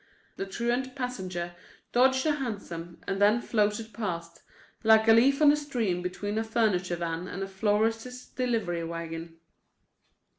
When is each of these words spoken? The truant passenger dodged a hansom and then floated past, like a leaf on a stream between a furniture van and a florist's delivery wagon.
The 0.37 0.47
truant 0.47 0.95
passenger 0.95 1.53
dodged 1.91 2.25
a 2.25 2.31
hansom 2.31 2.99
and 3.07 3.21
then 3.21 3.39
floated 3.39 3.93
past, 3.93 4.41
like 4.83 5.07
a 5.07 5.13
leaf 5.13 5.43
on 5.43 5.51
a 5.51 5.55
stream 5.55 6.01
between 6.01 6.39
a 6.39 6.43
furniture 6.43 6.95
van 6.95 7.27
and 7.27 7.43
a 7.43 7.47
florist's 7.47 8.25
delivery 8.25 8.83
wagon. 8.83 9.37